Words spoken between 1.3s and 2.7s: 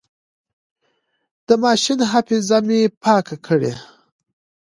د ماشين حافظه